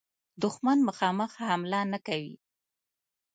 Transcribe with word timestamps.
دښمن 0.41 0.77
مخامخ 0.87 1.31
حمله 1.47 1.81
نه 1.91 1.99
کوي. 2.07 2.35